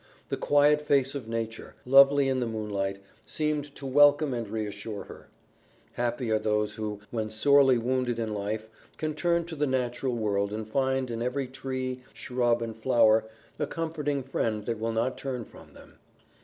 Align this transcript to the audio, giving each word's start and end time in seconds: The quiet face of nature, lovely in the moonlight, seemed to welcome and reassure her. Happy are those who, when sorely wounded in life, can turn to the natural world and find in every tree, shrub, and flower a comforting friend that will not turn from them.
The 0.29 0.35
quiet 0.37 0.81
face 0.81 1.13
of 1.13 1.27
nature, 1.27 1.75
lovely 1.85 2.27
in 2.27 2.39
the 2.39 2.47
moonlight, 2.47 3.03
seemed 3.23 3.75
to 3.75 3.85
welcome 3.85 4.33
and 4.33 4.49
reassure 4.49 5.03
her. 5.03 5.27
Happy 5.93 6.31
are 6.31 6.39
those 6.39 6.73
who, 6.73 7.01
when 7.11 7.29
sorely 7.29 7.77
wounded 7.77 8.17
in 8.17 8.33
life, 8.33 8.67
can 8.97 9.13
turn 9.13 9.45
to 9.45 9.55
the 9.55 9.67
natural 9.67 10.15
world 10.15 10.51
and 10.51 10.67
find 10.67 11.11
in 11.11 11.21
every 11.21 11.45
tree, 11.45 12.01
shrub, 12.15 12.63
and 12.63 12.75
flower 12.75 13.25
a 13.59 13.67
comforting 13.67 14.23
friend 14.23 14.65
that 14.65 14.79
will 14.79 14.91
not 14.91 15.19
turn 15.19 15.45
from 15.45 15.75
them. 15.75 15.99